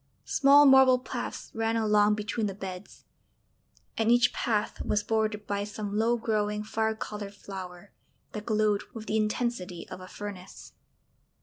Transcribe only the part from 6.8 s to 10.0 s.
coloured flower that glowed with the intensity